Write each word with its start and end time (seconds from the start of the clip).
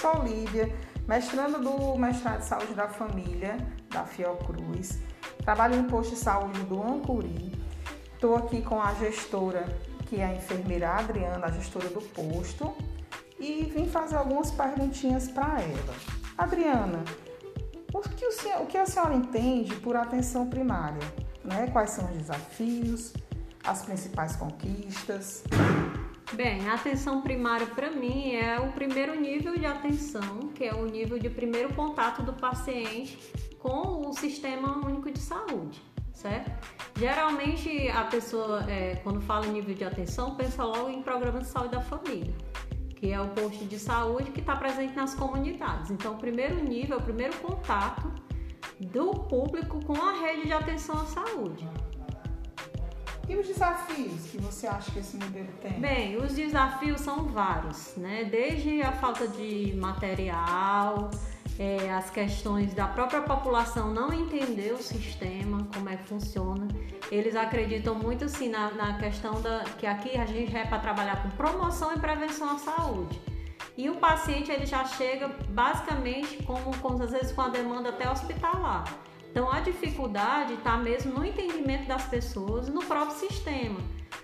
Sou 0.00 0.22
Lívia, 0.22 0.70
mestrando 1.08 1.58
do 1.58 1.96
mestrado 1.96 2.40
de 2.40 2.44
saúde 2.44 2.74
da 2.74 2.86
família 2.86 3.56
da 3.88 4.04
Fiocruz. 4.04 4.98
Trabalho 5.38 5.76
no 5.82 5.88
posto 5.88 6.14
de 6.14 6.20
saúde 6.20 6.60
do 6.64 6.82
Ancuri. 6.82 7.58
Estou 8.12 8.36
aqui 8.36 8.60
com 8.60 8.80
a 8.80 8.92
gestora, 8.92 9.64
que 10.04 10.16
é 10.20 10.26
a 10.26 10.34
enfermeira 10.34 10.90
Adriana, 10.90 11.46
a 11.46 11.50
gestora 11.50 11.88
do 11.88 12.02
posto, 12.02 12.76
e 13.40 13.72
vim 13.74 13.88
fazer 13.88 14.16
algumas 14.16 14.50
perguntinhas 14.50 15.28
para 15.28 15.62
ela. 15.62 15.94
Adriana, 16.36 17.02
o 17.94 18.00
que, 18.00 18.30
senhor, 18.32 18.62
o 18.62 18.66
que 18.66 18.76
a 18.76 18.84
senhora 18.84 19.14
entende 19.14 19.74
por 19.76 19.96
atenção 19.96 20.46
primária? 20.46 21.00
Né? 21.42 21.68
Quais 21.72 21.90
são 21.90 22.04
os 22.04 22.18
desafios, 22.18 23.14
as 23.64 23.82
principais 23.82 24.36
conquistas? 24.36 25.42
Bem, 26.32 26.68
a 26.68 26.74
atenção 26.74 27.22
primária 27.22 27.66
para 27.68 27.90
mim 27.90 28.34
é 28.34 28.58
o 28.58 28.72
primeiro 28.72 29.18
nível 29.18 29.56
de 29.56 29.64
atenção, 29.64 30.48
que 30.54 30.64
é 30.64 30.74
o 30.74 30.84
nível 30.84 31.18
de 31.18 31.30
primeiro 31.30 31.72
contato 31.72 32.20
do 32.20 32.32
paciente 32.32 33.16
com 33.60 34.08
o 34.08 34.12
sistema 34.12 34.84
único 34.84 35.10
de 35.10 35.20
saúde, 35.20 35.80
certo? 36.12 36.50
Geralmente 36.98 37.88
a 37.88 38.04
pessoa, 38.04 38.64
é, 38.68 38.96
quando 38.96 39.20
fala 39.20 39.46
em 39.46 39.52
nível 39.52 39.74
de 39.74 39.84
atenção, 39.84 40.34
pensa 40.34 40.64
logo 40.64 40.90
em 40.90 41.00
programa 41.00 41.38
de 41.38 41.46
saúde 41.46 41.70
da 41.70 41.80
família, 41.80 42.34
que 42.96 43.12
é 43.12 43.20
o 43.20 43.28
posto 43.28 43.64
de 43.64 43.78
saúde 43.78 44.32
que 44.32 44.40
está 44.40 44.56
presente 44.56 44.96
nas 44.96 45.14
comunidades. 45.14 45.92
Então, 45.92 46.14
o 46.14 46.18
primeiro 46.18 46.56
nível, 46.62 46.98
o 46.98 47.02
primeiro 47.02 47.36
contato 47.36 48.12
do 48.80 49.12
público 49.12 49.82
com 49.84 49.94
a 49.94 50.12
rede 50.20 50.46
de 50.46 50.52
atenção 50.52 51.00
à 51.00 51.06
saúde. 51.06 51.66
E 53.28 53.36
os 53.36 53.46
desafios 53.46 54.30
que 54.30 54.38
você 54.38 54.66
acha 54.66 54.90
que 54.92 55.00
esse 55.00 55.16
modelo 55.16 55.48
tem? 55.60 55.80
Bem, 55.80 56.16
os 56.16 56.34
desafios 56.34 57.00
são 57.00 57.24
vários, 57.24 57.96
né? 57.96 58.24
Desde 58.24 58.82
a 58.82 58.92
falta 58.92 59.26
de 59.26 59.74
material, 59.76 61.10
é, 61.58 61.90
as 61.92 62.08
questões 62.10 62.72
da 62.72 62.86
própria 62.86 63.22
população 63.22 63.92
não 63.92 64.12
entender 64.12 64.72
o 64.72 64.82
sistema, 64.82 65.66
como 65.74 65.88
é 65.88 65.96
que 65.96 66.04
funciona. 66.04 66.68
Eles 67.10 67.34
acreditam 67.34 67.94
muito 67.94 68.26
assim 68.26 68.48
na, 68.48 68.70
na 68.72 68.98
questão 68.98 69.40
da 69.40 69.64
que 69.78 69.86
aqui 69.86 70.16
a 70.16 70.26
gente 70.26 70.56
é 70.56 70.64
para 70.64 70.78
trabalhar 70.78 71.22
com 71.22 71.30
promoção 71.30 71.92
e 71.94 71.98
prevenção 71.98 72.50
à 72.50 72.58
saúde. 72.58 73.20
E 73.76 73.90
o 73.90 73.96
paciente 73.96 74.50
ele 74.50 74.66
já 74.66 74.84
chega 74.84 75.28
basicamente 75.48 76.42
com, 76.44 76.54
com 76.80 77.02
às 77.02 77.10
vezes 77.10 77.32
com 77.32 77.42
a 77.42 77.48
demanda 77.48 77.88
até 77.88 78.08
hospitalar. 78.08 78.84
Então 79.36 79.52
a 79.52 79.60
dificuldade 79.60 80.54
está 80.54 80.78
mesmo 80.78 81.12
no 81.12 81.22
entendimento 81.22 81.86
das 81.86 82.06
pessoas, 82.08 82.70
no 82.70 82.82
próprio 82.82 83.18
sistema. 83.18 83.78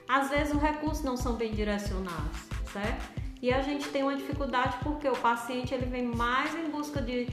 Às 0.09 0.31
vezes 0.31 0.55
os 0.55 0.63
recursos 0.63 1.05
não 1.05 1.19
são 1.19 1.35
bem 1.35 1.53
direcionados, 1.53 2.39
certo? 2.73 3.21
E 3.43 3.53
a 3.53 3.61
gente 3.61 3.91
tem 3.91 4.03
uma 4.03 4.17
dificuldade 4.17 4.79
porque 4.83 5.07
o 5.07 5.17
paciente 5.17 5.75
ele 5.75 5.85
vem 5.85 6.07
mais 6.07 6.55
em 6.55 6.71
busca 6.71 7.03
de, 7.03 7.27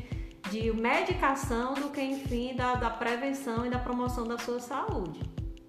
de 0.51 0.73
medicação 0.73 1.73
do 1.73 1.89
que, 1.89 2.01
enfim, 2.01 2.53
da, 2.53 2.75
da 2.75 2.89
prevenção 2.89 3.65
e 3.65 3.69
da 3.69 3.79
promoção 3.79 4.27
da 4.27 4.37
sua 4.37 4.59
saúde. 4.59 5.21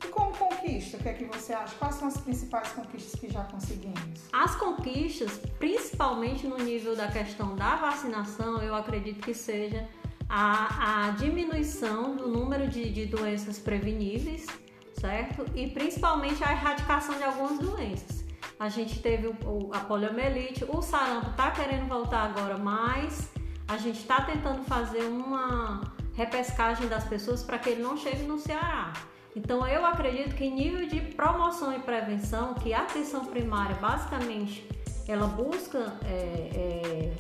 E 0.05 0.09
como 0.09 0.37
conquista, 0.37 0.97
o 0.97 1.01
que 1.01 1.11
é 1.11 1.13
que 1.13 1.25
você 1.27 1.53
acha? 1.53 1.77
Quais 1.77 1.95
são 1.95 2.09
as 2.09 2.17
principais 2.17 2.73
conquistas 2.73 3.21
que 3.21 3.31
já 3.31 3.45
conseguimos? 3.45 4.29
As 4.33 4.57
conquistas, 4.57 5.39
principalmente 5.61 6.45
no 6.45 6.59
nível 6.59 6.97
da 6.97 7.07
questão 7.07 7.55
da 7.55 7.77
vacinação, 7.77 8.61
eu 8.61 8.75
acredito 8.75 9.21
que 9.21 9.33
seja 9.33 9.89
a, 10.31 11.09
a 11.09 11.11
diminuição 11.11 12.15
do 12.15 12.29
número 12.29 12.69
de, 12.69 12.89
de 12.89 13.07
doenças 13.07 13.59
preveníveis, 13.59 14.47
certo? 14.95 15.45
E 15.57 15.67
principalmente 15.67 16.43
a 16.45 16.53
erradicação 16.53 17.17
de 17.17 17.25
algumas 17.25 17.59
doenças. 17.59 18.25
A 18.59 18.69
gente 18.69 19.01
teve 19.03 19.27
o, 19.27 19.71
a 19.73 19.81
poliomielite, 19.81 20.65
o 20.69 20.81
sarampo 20.81 21.31
está 21.31 21.51
querendo 21.51 21.89
voltar 21.89 22.25
agora, 22.31 22.57
mas 22.57 23.33
a 23.67 23.77
gente 23.77 23.99
está 23.99 24.21
tentando 24.21 24.63
fazer 24.65 25.03
uma 25.03 25.81
repescagem 26.15 26.87
das 26.87 27.05
pessoas 27.05 27.43
para 27.43 27.59
que 27.59 27.71
ele 27.71 27.83
não 27.83 27.97
chegue 27.97 28.23
no 28.23 28.39
Ceará. 28.39 28.93
Então 29.35 29.67
eu 29.67 29.85
acredito 29.85 30.37
que 30.37 30.49
nível 30.49 30.87
de 30.87 31.01
promoção 31.01 31.75
e 31.75 31.81
prevenção, 31.81 32.55
que 32.55 32.73
a 32.73 32.83
atenção 32.83 33.25
primária 33.25 33.75
basicamente 33.77 34.69
ela 35.09 35.27
busca 35.27 35.99
é, 36.05 36.51
é, 36.55 37.13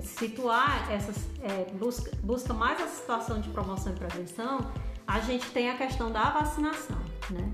situar 0.00 0.90
essas 0.90 1.16
é, 1.42 1.70
busca, 1.74 2.10
busca 2.22 2.54
mais 2.54 2.80
a 2.80 2.86
situação 2.86 3.40
de 3.40 3.48
promoção 3.50 3.92
e 3.92 3.96
prevenção, 3.96 4.72
a 5.06 5.20
gente 5.20 5.50
tem 5.50 5.70
a 5.70 5.76
questão 5.76 6.10
da 6.10 6.30
vacinação, 6.30 6.98
né? 7.30 7.52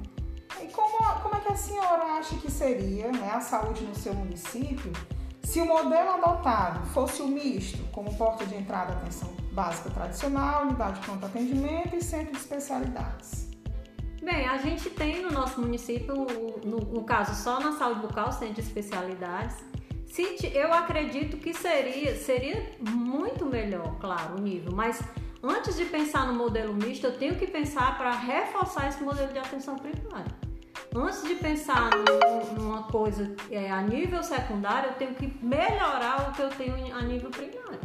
E 0.62 0.66
como, 0.68 0.98
como 1.22 1.36
é 1.36 1.40
que 1.40 1.52
a 1.52 1.56
senhora 1.56 2.18
acha 2.18 2.36
que 2.36 2.50
seria 2.50 3.10
né, 3.12 3.30
a 3.30 3.40
saúde 3.40 3.84
no 3.84 3.94
seu 3.94 4.12
município 4.14 4.92
se 5.42 5.60
o 5.60 5.66
modelo 5.66 6.10
adotado 6.10 6.84
fosse 6.88 7.22
o 7.22 7.28
misto, 7.28 7.78
como 7.92 8.14
porta 8.16 8.44
de 8.44 8.54
entrada 8.54 8.92
atenção 8.92 9.34
básica 9.52 9.88
tradicional, 9.90 10.64
unidade 10.64 11.00
de 11.00 11.06
pronto 11.06 11.24
atendimento 11.24 11.96
e 11.96 12.02
centro 12.02 12.32
de 12.32 12.38
especialidades? 12.38 13.48
Bem, 14.22 14.46
a 14.46 14.58
gente 14.58 14.90
tem 14.90 15.22
no 15.22 15.30
nosso 15.30 15.60
município, 15.60 16.14
no, 16.64 16.78
no 16.78 17.04
caso 17.04 17.34
só 17.34 17.60
na 17.60 17.72
saúde 17.72 18.00
bucal, 18.00 18.30
centro 18.30 18.54
de 18.54 18.60
especialidades, 18.60 19.56
eu 20.54 20.72
acredito 20.72 21.36
que 21.36 21.52
seria, 21.52 22.16
seria 22.16 22.72
muito 22.80 23.44
melhor, 23.44 23.98
claro, 24.00 24.36
o 24.36 24.40
nível, 24.40 24.72
mas 24.72 25.02
antes 25.42 25.76
de 25.76 25.84
pensar 25.84 26.26
no 26.26 26.34
modelo 26.34 26.74
misto, 26.74 27.06
eu 27.06 27.18
tenho 27.18 27.36
que 27.36 27.46
pensar 27.46 27.96
para 27.96 28.10
reforçar 28.12 28.88
esse 28.88 29.02
modelo 29.02 29.32
de 29.32 29.38
atenção 29.38 29.76
primária. 29.76 30.48
Antes 30.94 31.22
de 31.22 31.34
pensar 31.34 31.90
numa 32.56 32.84
coisa 32.84 33.34
é, 33.50 33.70
a 33.70 33.82
nível 33.82 34.22
secundário, 34.22 34.90
eu 34.90 34.94
tenho 34.94 35.14
que 35.14 35.26
melhorar 35.44 36.30
o 36.30 36.32
que 36.32 36.42
eu 36.42 36.48
tenho 36.48 36.96
a 36.96 37.02
nível 37.02 37.30
primário. 37.30 37.80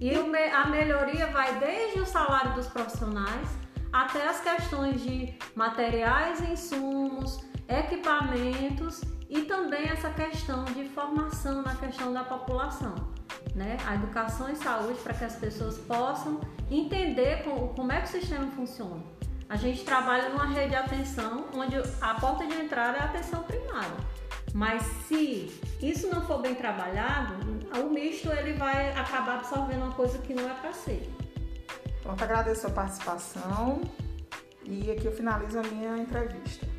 E 0.00 0.10
a 0.14 0.66
melhoria 0.68 1.26
vai 1.26 1.58
desde 1.58 2.00
o 2.00 2.06
salário 2.06 2.54
dos 2.54 2.68
profissionais 2.68 3.48
até 3.92 4.28
as 4.28 4.40
questões 4.40 5.02
de 5.02 5.34
materiais 5.56 6.40
insumos, 6.48 7.40
equipamentos 7.68 9.00
e 9.28 9.42
também 9.42 9.88
essa 9.88 10.10
questão 10.10 10.64
de 10.64 10.88
formação 10.88 11.62
na 11.62 11.74
questão 11.74 12.12
da 12.12 12.24
população, 12.24 12.94
né? 13.54 13.76
A 13.86 13.94
educação 13.94 14.50
e 14.50 14.56
saúde 14.56 14.98
para 15.00 15.12
que 15.12 15.24
as 15.24 15.36
pessoas 15.36 15.76
possam 15.78 16.40
entender 16.70 17.44
como, 17.44 17.68
como 17.68 17.92
é 17.92 18.00
que 18.00 18.08
o 18.08 18.10
sistema 18.10 18.46
funciona. 18.52 19.02
A 19.48 19.56
gente 19.56 19.84
trabalha 19.84 20.28
numa 20.28 20.46
rede 20.46 20.70
de 20.70 20.76
atenção 20.76 21.46
onde 21.54 21.76
a 22.00 22.14
porta 22.14 22.46
de 22.46 22.54
entrada 22.54 22.98
é 22.98 23.00
a 23.00 23.04
atenção 23.04 23.42
primária. 23.42 23.96
Mas 24.54 24.82
se 25.06 25.60
isso 25.80 26.08
não 26.08 26.26
for 26.26 26.40
bem 26.40 26.54
trabalhado, 26.54 27.34
o 27.78 27.90
misto 27.90 28.30
ele 28.30 28.54
vai 28.54 28.92
acabar 28.92 29.36
absorvendo 29.36 29.84
uma 29.84 29.94
coisa 29.94 30.18
que 30.18 30.32
não 30.34 30.48
é 30.48 30.54
para 30.54 30.72
ser. 30.72 31.10
Pronto, 32.02 32.22
agradeço 32.22 32.66
a 32.66 32.70
participação 32.70 33.82
e 34.64 34.90
aqui 34.90 35.04
eu 35.04 35.12
finalizo 35.12 35.58
a 35.58 35.62
minha 35.62 35.98
entrevista. 35.98 36.77